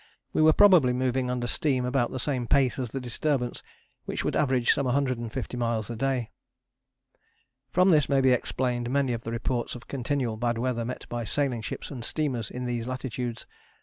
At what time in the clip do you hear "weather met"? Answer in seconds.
10.57-11.07